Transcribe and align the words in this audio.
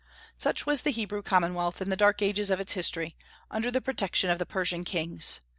Such 0.35 0.65
was 0.65 0.81
the 0.81 0.89
Hebrew 0.89 1.21
commonwealth 1.21 1.79
in 1.79 1.89
the 1.91 1.95
dark 1.95 2.23
ages 2.23 2.49
of 2.49 2.59
its 2.59 2.73
history, 2.73 3.15
under 3.51 3.69
the 3.69 3.81
protection 3.81 4.31
of 4.31 4.39
the 4.39 4.47
Persian 4.47 4.83
kings. 4.83 5.41